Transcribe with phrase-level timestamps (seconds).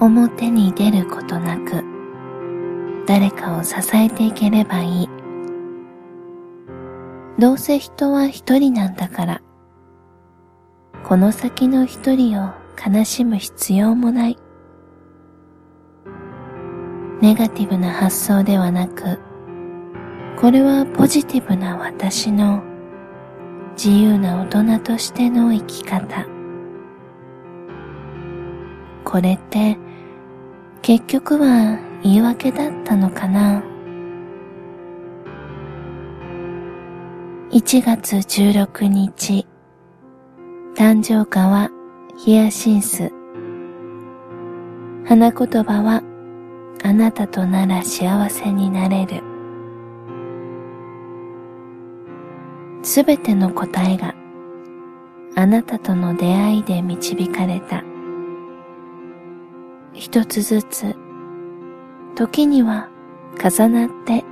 [0.00, 1.84] 表に出ることなく
[3.06, 5.08] 誰かを支えていければいい。
[7.38, 9.42] どうせ人は一人なんだから、
[11.04, 12.50] この先の一人を
[12.84, 14.38] 悲しむ必要もない。
[17.20, 19.20] ネガティブな発想ではなく、
[20.40, 22.62] これはポジティブな私の
[23.76, 26.26] 自由な大人としての生き方。
[29.04, 29.78] これって
[30.86, 33.60] 結局は言い訳だったのかな。
[37.50, 39.44] 1月16日
[40.76, 41.70] 誕生花は
[42.16, 43.10] ヒヤシンス
[45.08, 46.04] 花言葉は
[46.84, 49.24] あなたとなら幸せになれる。
[52.84, 54.14] すべての答えが
[55.34, 57.82] あなたとの出会いで導かれた。
[59.96, 60.94] 一つずつ
[62.14, 62.90] 時には
[63.42, 64.24] 重なって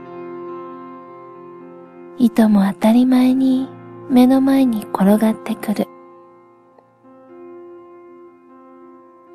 [2.19, 3.69] いとも当たり前に
[4.11, 5.89] 目の前に転がってくる。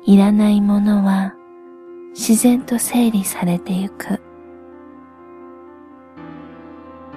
[0.04, 1.34] いらないものは
[2.10, 4.20] 自然と整理されてゆく。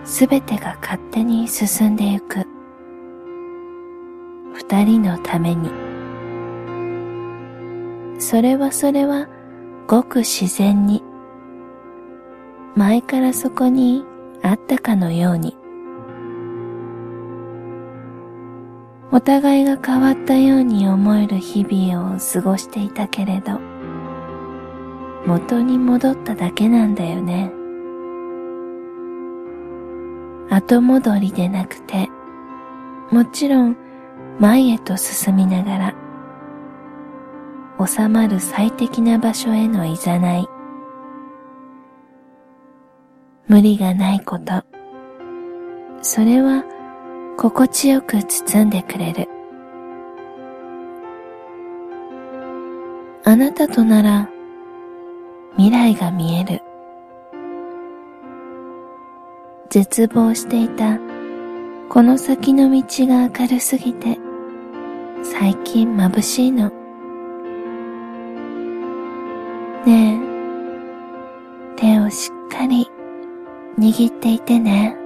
[0.03, 2.45] すべてが勝手に進んでゆく。
[4.53, 5.82] 二人のために。
[8.23, 9.27] それはそれは
[9.85, 11.03] ごく自然に
[12.73, 14.05] 前からそこに
[14.41, 15.57] あったかのように
[19.11, 23.59] お互いが変わったように思える日々を過ごしていたけれど
[25.27, 27.51] 元に戻っただけなんだよね。
[30.49, 32.09] 後戻りでなくて
[33.11, 33.75] もちろん
[34.39, 36.02] 前へと進みながら
[37.79, 40.47] 収まる最適な場所へのいざない
[43.47, 44.63] 無理がないこと。
[46.01, 46.63] それは
[47.37, 49.29] 心地よく包んでくれる。
[53.25, 54.29] あなたとなら
[55.55, 56.61] 未来が見える。
[59.69, 60.99] 絶望していた
[61.89, 64.17] この先の道が明るすぎて
[65.23, 66.82] 最近眩しいの。
[72.53, 72.87] かり
[73.79, 75.02] 握っていてね。